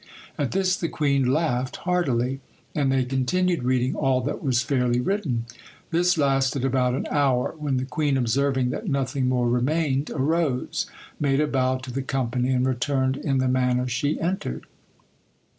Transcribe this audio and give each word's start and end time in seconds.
At 0.35 0.51
this 0.51 0.75
the 0.75 0.89
queen 0.89 1.31
laughed 1.31 1.75
heartily; 1.75 2.39
and 2.73 2.91
they 2.91 3.05
continued 3.05 3.61
reading 3.61 3.93
all 3.95 4.19
that 4.21 4.41
was 4.41 4.63
fairly 4.63 4.99
written. 4.99 5.45
This 5.91 6.17
lasted 6.17 6.65
about 6.65 6.95
an 6.95 7.05
hour, 7.11 7.53
when 7.59 7.77
the 7.77 7.85
queen 7.85 8.17
observing 8.17 8.71
that 8.71 8.87
nothing 8.87 9.29
more 9.29 9.47
remained, 9.47 10.09
arose, 10.09 10.87
made 11.19 11.39
a 11.39 11.45
bow 11.45 11.77
to 11.77 11.91
the 11.93 12.01
company, 12.01 12.49
and 12.49 12.65
returned 12.65 13.15
in 13.15 13.37
the 13.37 13.47
manner 13.47 13.87
she 13.87 14.19
entered. 14.19 14.65